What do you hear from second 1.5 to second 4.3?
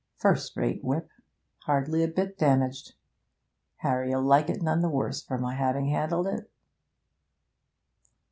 hardly a bit damaged. Harry'll